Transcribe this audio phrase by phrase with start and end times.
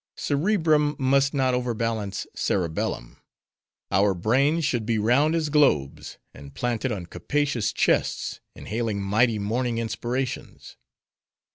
[0.17, 3.17] Cerebrum must not overbalance cerebellum;
[3.91, 9.77] our brains should be round as globes; and planted on capacious chests, inhaling mighty morning
[9.77, 10.75] inspirations.